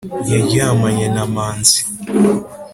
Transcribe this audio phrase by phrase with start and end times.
[0.31, 1.81] yaryamanye na manzi